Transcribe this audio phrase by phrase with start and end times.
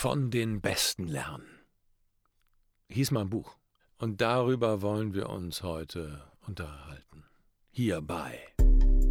[0.00, 1.48] Von den Besten lernen.
[2.88, 3.56] Hieß mein Buch.
[3.96, 7.24] Und darüber wollen wir uns heute unterhalten.
[7.72, 8.38] Hierbei.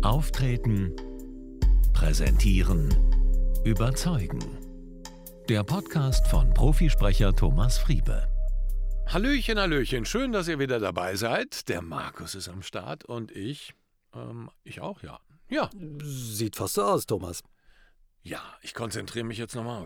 [0.02, 0.96] Auftreten,
[1.92, 2.88] präsentieren,
[3.66, 4.40] überzeugen.
[5.50, 8.26] Der Podcast von Profisprecher Thomas Friebe.
[9.08, 10.06] Hallöchen, Hallöchen.
[10.06, 11.68] Schön, dass ihr wieder dabei seid.
[11.68, 13.74] Der Markus ist am Start und ich.
[14.16, 15.20] Ähm, ich auch, ja.
[15.50, 15.70] Ja.
[16.02, 17.44] Sieht fast so aus, Thomas.
[18.24, 19.86] Ja, ich konzentriere mich jetzt nochmal.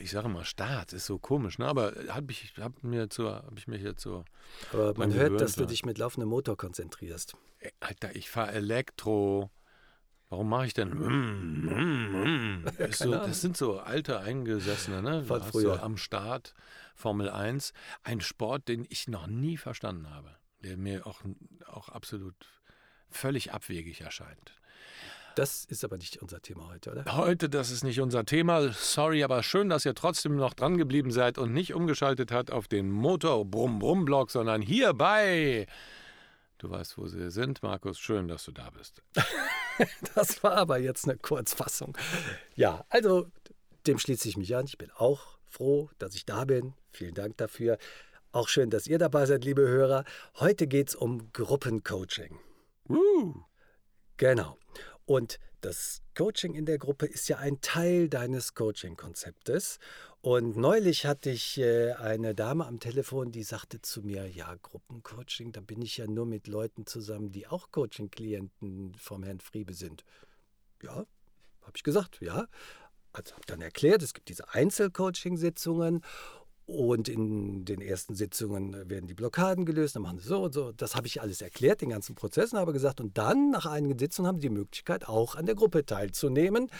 [0.00, 1.66] Ich sage mal Start, ist so komisch, ne?
[1.66, 4.24] Aber habe ich, hab mir zur, hab ich mich jetzt so.
[4.72, 7.34] Aber man hört, dass du dich mit laufendem Motor konzentrierst.
[7.80, 9.50] Alter, ich fahre Elektro.
[10.28, 12.62] Warum mache ich denn?
[12.78, 15.24] Das, so, das, sind so alte Eingesessene, ne?
[15.24, 15.76] Von früher.
[15.76, 16.54] So am Start,
[16.94, 17.72] Formel 1.
[18.02, 20.36] Ein Sport, den ich noch nie verstanden habe.
[20.60, 21.22] Der mir auch,
[21.66, 22.36] auch absolut
[23.10, 24.61] völlig abwegig erscheint.
[25.34, 27.16] Das ist aber nicht unser Thema heute, oder?
[27.16, 28.72] Heute, das ist nicht unser Thema.
[28.72, 32.68] Sorry, aber schön, dass ihr trotzdem noch dran geblieben seid und nicht umgeschaltet habt auf
[32.68, 35.66] den Motor Brumm Brumm Blog, sondern hierbei.
[36.58, 37.98] Du weißt, wo sie sind, Markus.
[37.98, 39.02] Schön, dass du da bist.
[40.14, 41.96] das war aber jetzt eine Kurzfassung.
[42.54, 43.26] Ja, also
[43.86, 44.66] dem schließe ich mich an.
[44.66, 46.74] Ich bin auch froh, dass ich da bin.
[46.90, 47.78] Vielen Dank dafür.
[48.30, 50.04] Auch schön, dass ihr dabei seid, liebe Hörer.
[50.36, 52.38] Heute geht es um Gruppencoaching.
[52.88, 53.34] Uh.
[54.16, 54.56] Genau.
[55.12, 59.78] Und das Coaching in der Gruppe ist ja ein Teil deines Coaching-Konzeptes.
[60.22, 65.52] Und neulich hatte ich äh, eine Dame am Telefon, die sagte zu mir, ja, Gruppencoaching,
[65.52, 70.02] da bin ich ja nur mit Leuten zusammen, die auch Coaching-Klienten vom Herrn Friebe sind.
[70.82, 71.04] Ja,
[71.60, 72.46] habe ich gesagt, ja.
[73.12, 76.00] Also habe dann erklärt, es gibt diese Einzelcoaching-Sitzungen
[76.72, 80.72] und in den ersten Sitzungen werden die Blockaden gelöst, dann machen sie so und so.
[80.72, 83.98] Das habe ich alles erklärt, den ganzen Prozess, und habe gesagt, und dann nach einigen
[83.98, 86.70] Sitzungen haben sie die Möglichkeit, auch an der Gruppe teilzunehmen.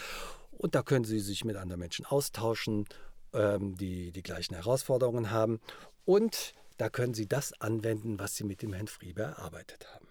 [0.51, 2.85] Und da können sie sich mit anderen Menschen austauschen,
[3.33, 5.59] ähm, die die gleichen Herausforderungen haben.
[6.05, 10.07] Und da können sie das anwenden, was sie mit dem Herrn Friebe erarbeitet haben.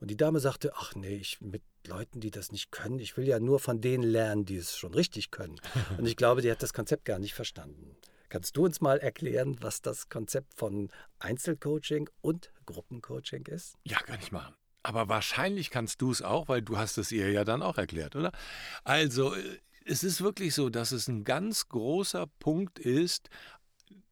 [0.00, 3.26] Und die Dame sagte, ach nee, ich mit Leuten, die das nicht können, ich will
[3.26, 5.60] ja nur von denen lernen, die es schon richtig können.
[5.98, 7.96] Und ich glaube, die hat das Konzept gar nicht verstanden.
[8.28, 13.76] Kannst du uns mal erklären, was das Konzept von Einzelcoaching und Gruppencoaching ist?
[13.84, 14.54] Ja, kann ich machen.
[14.82, 18.16] Aber wahrscheinlich kannst du es auch, weil du hast es ihr ja dann auch erklärt,
[18.16, 18.32] oder?
[18.84, 23.28] Also, äh, es ist wirklich so, dass es ein ganz großer Punkt ist,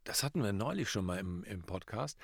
[0.05, 2.19] das hatten wir neulich schon mal im, im Podcast,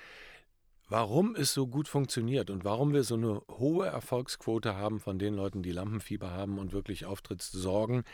[0.89, 5.35] warum es so gut funktioniert und warum wir so eine hohe Erfolgsquote haben von den
[5.35, 8.05] Leuten, die Lampenfieber haben und wirklich Auftrittssorgen,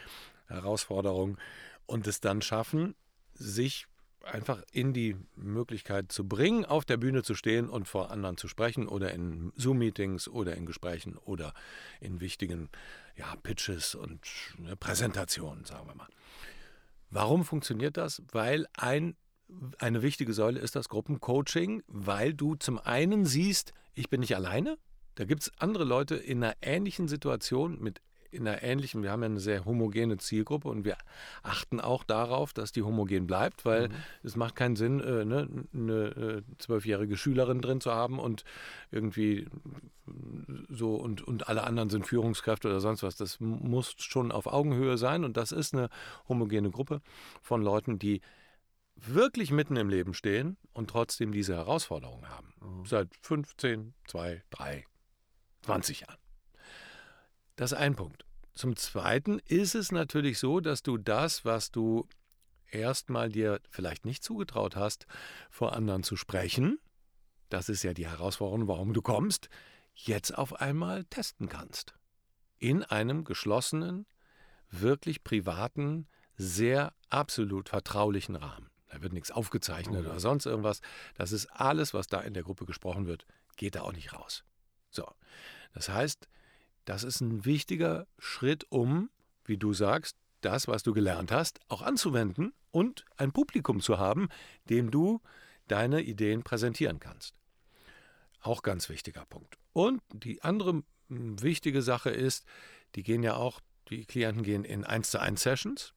[0.47, 1.39] Herausforderungen
[1.87, 2.95] und es dann schaffen,
[3.35, 3.87] sich
[4.25, 8.49] einfach in die Möglichkeit zu bringen, auf der Bühne zu stehen und vor anderen zu
[8.49, 11.53] sprechen oder in Zoom-Meetings oder in Gesprächen oder
[12.01, 12.71] in wichtigen
[13.17, 14.21] ja, Pitches und
[14.59, 16.09] ne, Präsentationen, sagen wir mal.
[17.11, 18.23] Warum funktioniert das?
[18.33, 19.17] Weil ein,
[19.79, 24.79] eine wichtige Säule ist das Gruppencoaching, weil du zum einen siehst, ich bin nicht alleine,
[25.15, 28.01] da gibt es andere Leute in einer ähnlichen Situation mit
[28.35, 30.97] in einer ähnlichen, wir haben ja eine sehr homogene Zielgruppe und wir
[31.43, 33.95] achten auch darauf, dass die homogen bleibt, weil mhm.
[34.23, 38.45] es macht keinen Sinn, äh, ne, eine äh, zwölfjährige Schülerin drin zu haben und
[38.91, 39.47] irgendwie
[40.69, 43.17] so und, und alle anderen sind Führungskräfte oder sonst was.
[43.17, 45.89] Das muss schon auf Augenhöhe sein und das ist eine
[46.29, 47.01] homogene Gruppe
[47.43, 48.21] von Leuten, die
[48.97, 52.55] wirklich mitten im Leben stehen und trotzdem diese Herausforderungen haben.
[52.61, 52.87] Mhm.
[52.87, 54.85] Seit 15, 2, 3,
[55.63, 56.24] 20 Jahren.
[57.57, 58.25] Das ist ein Punkt.
[58.55, 62.09] Zum Zweiten ist es natürlich so, dass du das, was du
[62.71, 65.07] erstmal dir vielleicht nicht zugetraut hast,
[65.51, 66.79] vor anderen zu sprechen,
[67.49, 69.49] das ist ja die Herausforderung, warum du kommst,
[69.95, 71.95] jetzt auf einmal testen kannst.
[72.59, 74.07] In einem geschlossenen,
[74.71, 78.71] wirklich privaten, sehr absolut vertraulichen Rahmen.
[78.89, 80.11] Da wird nichts aufgezeichnet mhm.
[80.11, 80.81] oder sonst irgendwas.
[81.15, 83.27] Das ist alles, was da in der Gruppe gesprochen wird,
[83.57, 84.45] geht da auch nicht raus.
[84.91, 85.09] So.
[85.75, 86.29] Das heißt,
[86.85, 89.11] das ist ein wichtiger Schritt, um,
[89.45, 94.29] wie du sagst, das, was du gelernt hast, auch anzuwenden und ein Publikum zu haben,
[94.69, 95.21] dem du
[95.69, 97.35] deine Ideen präsentieren kannst.
[98.41, 99.57] Auch ganz wichtiger Punkt.
[99.73, 102.45] Und die andere wichtige Sache ist,
[102.95, 105.95] die gehen ja auch, die Klienten gehen in 1 zu 1 Sessions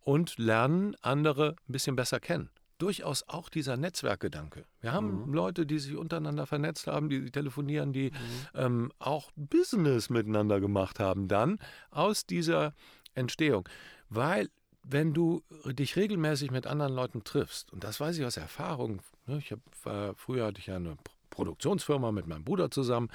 [0.00, 4.64] und lernen andere ein bisschen besser kennen durchaus auch dieser Netzwerkgedanke.
[4.80, 5.34] Wir haben mhm.
[5.34, 8.16] Leute, die sich untereinander vernetzt haben, die telefonieren, die mhm.
[8.54, 11.58] ähm, auch Business miteinander gemacht haben, dann
[11.90, 12.74] aus dieser
[13.14, 13.68] Entstehung.
[14.08, 14.48] Weil
[14.82, 19.38] wenn du dich regelmäßig mit anderen Leuten triffst, und das weiß ich aus Erfahrung, ne,
[19.38, 20.96] ich hab, äh, früher hatte ich ja eine
[21.30, 23.08] Produktionsfirma mit meinem Bruder zusammen.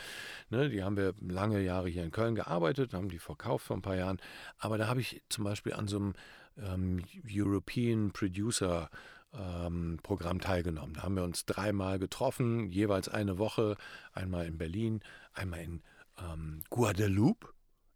[0.49, 3.81] Ne, die haben wir lange Jahre hier in Köln gearbeitet, haben die verkauft vor ein
[3.81, 4.19] paar Jahren.
[4.57, 6.13] Aber da habe ich zum Beispiel an so einem
[6.57, 8.89] ähm, European Producer
[9.33, 10.95] ähm, Programm teilgenommen.
[10.95, 13.75] Da haben wir uns dreimal getroffen, jeweils eine Woche,
[14.13, 15.01] einmal in Berlin,
[15.33, 15.81] einmal in
[16.19, 17.47] ähm, Guadeloupe,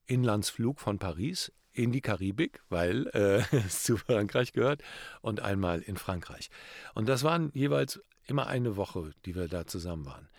[0.05, 4.83] Inlandsflug von Paris in die Karibik, weil äh, es zu Frankreich gehört,
[5.21, 6.49] und einmal in Frankreich.
[6.93, 10.29] Und das waren jeweils immer eine Woche, die wir da zusammen waren.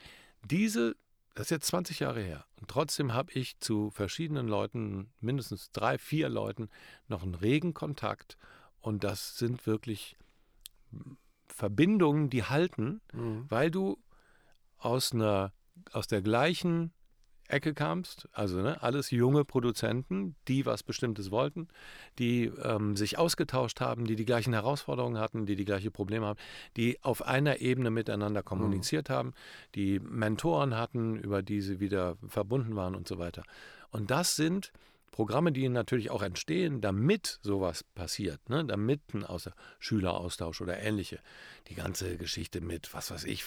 [0.44, 0.96] Diese,
[1.34, 5.98] das ist jetzt 20 Jahre her, und trotzdem habe ich zu verschiedenen Leuten, mindestens drei,
[5.98, 6.70] vier Leuten,
[7.08, 8.38] noch einen regen Kontakt.
[8.80, 10.16] Und das sind wirklich
[11.46, 13.46] Verbindungen, die halten, mhm.
[13.48, 13.98] weil du
[14.78, 15.52] aus einer
[15.92, 16.92] aus der gleichen
[17.48, 21.68] Ecke kamst, also ne, alles junge Produzenten, die was Bestimmtes wollten,
[22.18, 26.38] die ähm, sich ausgetauscht haben, die die gleichen Herausforderungen hatten, die die gleichen Probleme haben,
[26.76, 28.46] die auf einer Ebene miteinander mhm.
[28.46, 29.12] kommuniziert mhm.
[29.12, 29.34] haben,
[29.74, 33.42] die Mentoren hatten, über die sie wieder verbunden waren und so weiter.
[33.90, 34.72] Und das sind
[35.14, 38.64] Programme, die natürlich auch entstehen, damit sowas passiert, ne?
[38.64, 41.20] damit ein Außer Schüleraustausch oder ähnliche.
[41.68, 43.44] Die ganze Geschichte mit, was weiß ich,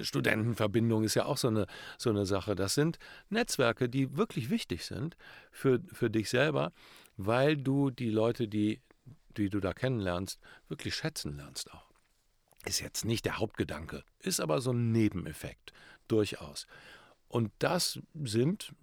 [0.00, 1.66] Studentenverbindung ist ja auch so eine,
[1.98, 2.54] so eine Sache.
[2.54, 2.98] Das sind
[3.28, 5.18] Netzwerke, die wirklich wichtig sind
[5.50, 6.72] für, für dich selber,
[7.18, 8.80] weil du die Leute, die,
[9.36, 11.90] die du da kennenlernst, wirklich schätzen lernst auch.
[12.64, 15.74] Ist jetzt nicht der Hauptgedanke, ist aber so ein Nebeneffekt,
[16.08, 16.66] durchaus.
[17.32, 18.74] Und das sind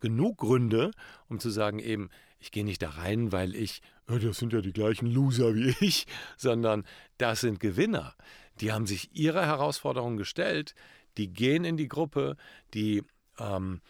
[0.00, 0.92] genug Gründe,
[1.28, 2.08] um zu sagen, eben,
[2.38, 6.06] ich gehe nicht da rein, weil ich, das sind ja die gleichen Loser wie ich,
[6.38, 6.86] sondern
[7.18, 8.14] das sind Gewinner.
[8.62, 10.74] Die haben sich ihre Herausforderungen gestellt,
[11.18, 12.36] die gehen in die Gruppe,
[12.72, 13.04] die
[13.38, 13.82] ähm,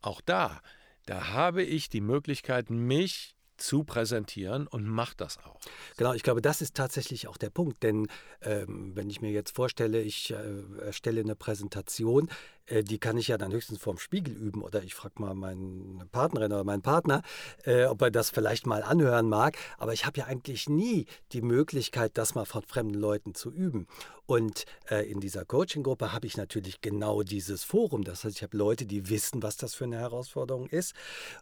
[0.00, 0.60] auch da,
[1.06, 5.60] da habe ich die Möglichkeit, mich zu präsentieren und macht das auch.
[5.96, 8.06] Genau, ich glaube, das ist tatsächlich auch der Punkt, denn
[8.42, 12.28] ähm, wenn ich mir jetzt vorstelle, ich äh, erstelle eine Präsentation,
[12.66, 16.06] äh, die kann ich ja dann höchstens vorm Spiegel üben oder ich frage mal meine
[16.06, 17.22] Partnerin oder meinen Partner,
[17.64, 19.56] äh, ob er das vielleicht mal anhören mag.
[19.78, 23.86] Aber ich habe ja eigentlich nie die Möglichkeit, das mal von fremden Leuten zu üben.
[24.26, 28.02] Und äh, in dieser Coaching-Gruppe habe ich natürlich genau dieses Forum.
[28.02, 30.94] Das heißt, ich habe Leute, die wissen, was das für eine Herausforderung ist,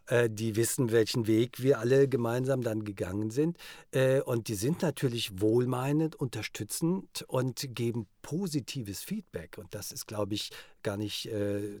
[0.05, 3.57] äh, die wissen, welchen Weg wir alle gemeinsam dann gegangen sind.
[3.91, 9.59] Äh, und die sind natürlich wohlmeinend, unterstützend und geben positives Feedback.
[9.59, 10.49] Und das ist, glaube ich,
[10.81, 11.79] gar nicht äh,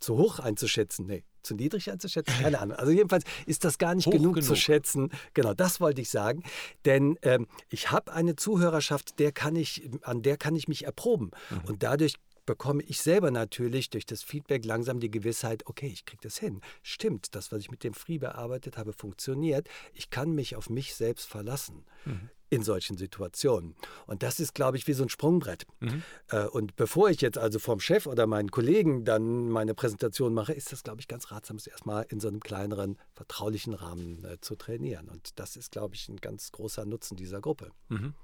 [0.00, 1.06] zu hoch einzuschätzen.
[1.06, 2.32] Nee, zu niedrig einzuschätzen?
[2.42, 2.78] Keine Ahnung.
[2.78, 5.10] Also jedenfalls ist das gar nicht genug, genug, zu schätzen.
[5.34, 6.42] Genau, das wollte ich sagen.
[6.86, 11.30] Denn ähm, ich habe eine Zuhörerschaft, der kann ich, an der kann ich mich erproben.
[11.50, 11.60] Mhm.
[11.66, 12.14] Und dadurch
[12.46, 16.62] bekomme ich selber natürlich durch das Feedback langsam die Gewissheit, okay, ich kriege das hin.
[16.82, 19.68] Stimmt, das, was ich mit dem Free bearbeitet habe, funktioniert.
[19.92, 21.84] Ich kann mich auf mich selbst verlassen.
[22.06, 23.74] Mhm in solchen Situationen.
[24.06, 25.66] Und das ist, glaube ich, wie so ein Sprungbrett.
[25.80, 26.02] Mhm.
[26.30, 30.52] Äh, und bevor ich jetzt also vom Chef oder meinen Kollegen dann meine Präsentation mache,
[30.52, 34.40] ist das, glaube ich, ganz ratsam, es erstmal in so einem kleineren, vertraulichen Rahmen äh,
[34.40, 35.08] zu trainieren.
[35.08, 37.70] Und das ist, glaube ich, ein ganz großer Nutzen dieser Gruppe.
[37.88, 38.14] Mhm.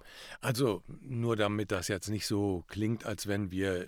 [0.40, 3.86] Also nur damit das jetzt nicht so klingt, als wenn wir äh,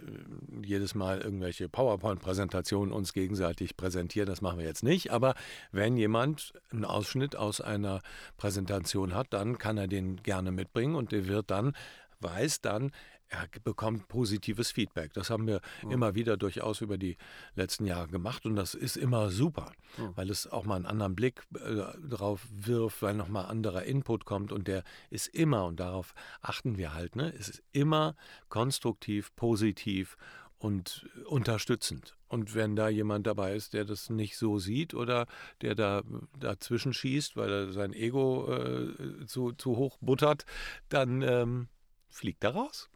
[0.64, 5.12] jedes Mal irgendwelche PowerPoint-Präsentationen uns gegenseitig präsentieren, das machen wir jetzt nicht.
[5.12, 5.34] Aber
[5.70, 8.02] wenn jemand einen Ausschnitt aus einer
[8.36, 11.76] Präsentation hat, dann kann er den gerne mitbringen und der wird dann,
[12.20, 12.90] weiß dann,
[13.28, 15.12] er bekommt positives Feedback.
[15.12, 15.90] Das haben wir mhm.
[15.90, 17.16] immer wieder durchaus über die
[17.54, 20.12] letzten Jahre gemacht und das ist immer super, mhm.
[20.14, 24.52] weil es auch mal einen anderen Blick äh, drauf wirft, weil nochmal anderer Input kommt
[24.52, 28.14] und der ist immer, und darauf achten wir halt, ne, es ist immer
[28.48, 30.16] konstruktiv, positiv
[30.58, 32.16] und unterstützend.
[32.34, 35.28] Und wenn da jemand dabei ist, der das nicht so sieht oder
[35.60, 36.02] der da
[36.36, 40.44] dazwischen schießt, weil er sein Ego äh, zu, zu hoch buttert,
[40.88, 41.68] dann ähm,
[42.10, 42.90] fliegt er raus.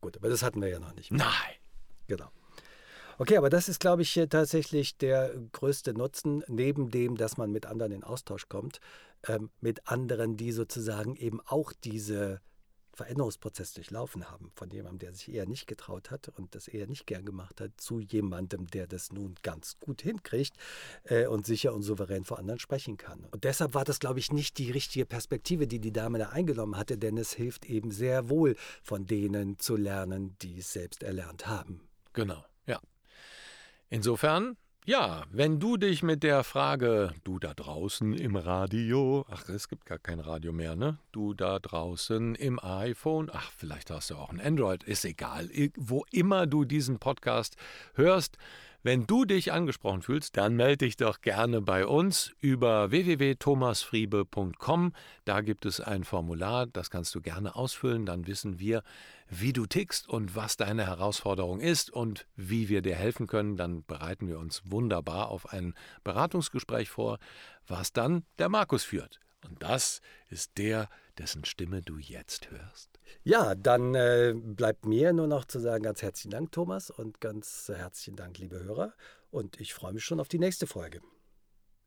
[0.00, 1.12] Gut, aber das hatten wir ja noch nicht.
[1.12, 1.54] Nein.
[2.08, 2.32] Genau.
[3.18, 7.66] Okay, aber das ist, glaube ich, tatsächlich der größte Nutzen, neben dem, dass man mit
[7.66, 8.80] anderen in Austausch kommt,
[9.28, 12.40] ähm, mit anderen, die sozusagen eben auch diese
[13.00, 17.06] Veränderungsprozess durchlaufen haben, von jemandem, der sich eher nicht getraut hat und das eher nicht
[17.06, 20.54] gern gemacht hat, zu jemandem, der das nun ganz gut hinkriegt
[21.04, 23.24] äh, und sicher und souverän vor anderen sprechen kann.
[23.30, 26.76] Und deshalb war das, glaube ich, nicht die richtige Perspektive, die die Dame da eingenommen
[26.76, 31.46] hatte, denn es hilft eben sehr wohl, von denen zu lernen, die es selbst erlernt
[31.46, 31.80] haben.
[32.12, 32.80] Genau, ja.
[33.88, 39.68] Insofern ja, wenn du dich mit der Frage, du da draußen im Radio, ach, es
[39.68, 40.98] gibt gar kein Radio mehr, ne?
[41.12, 45.50] Du da draußen im iPhone, ach, vielleicht hast du auch ein Android, ist egal.
[45.76, 47.56] Wo immer du diesen Podcast
[47.94, 48.38] hörst,
[48.82, 54.94] Wenn du dich angesprochen fühlst, dann melde dich doch gerne bei uns über www.thomasfriebe.com.
[55.26, 58.06] Da gibt es ein Formular, das kannst du gerne ausfüllen.
[58.06, 58.82] Dann wissen wir,
[59.28, 63.58] wie du tickst und was deine Herausforderung ist und wie wir dir helfen können.
[63.58, 67.18] Dann bereiten wir uns wunderbar auf ein Beratungsgespräch vor,
[67.66, 69.20] was dann der Markus führt.
[69.46, 70.88] Und das ist der,
[71.20, 72.98] dessen Stimme du jetzt hörst.
[73.22, 77.68] Ja, dann äh, bleibt mir nur noch zu sagen, ganz herzlichen Dank, Thomas, und ganz
[77.68, 78.94] herzlichen Dank, liebe Hörer.
[79.30, 81.00] Und ich freue mich schon auf die nächste Folge.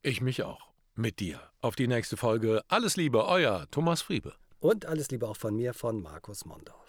[0.04, 0.72] Ich mich auch.
[0.96, 1.42] Mit dir.
[1.62, 2.62] Auf die nächste Folge.
[2.68, 4.36] Alles Liebe, euer Thomas Friebe.
[4.60, 6.83] Und alles Liebe auch von mir, von Markus Mondorf.